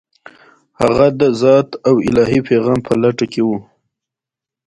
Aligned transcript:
هغه 0.81 1.05
د 1.19 1.21
ذات 1.41 1.69
او 1.87 1.95
الهي 2.09 2.39
پیغام 2.49 2.79
په 2.87 2.93
لټه 3.01 3.25
کې 3.33 3.41
و. 3.47 3.49